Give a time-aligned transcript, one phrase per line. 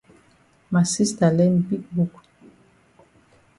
[0.71, 2.13] Ma sista learn big book.